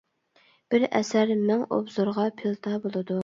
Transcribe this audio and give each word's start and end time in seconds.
بىر 0.73 0.85
ئەسەر 0.99 1.33
مىڭ 1.51 1.61
ئوبزورغا 1.77 2.25
پىلتا 2.41 2.75
بولىدۇ. 2.87 3.19